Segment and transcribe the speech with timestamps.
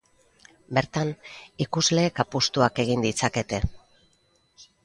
[0.77, 1.11] Bertan,
[1.67, 3.61] ikusleek apustuak egin ditzakete.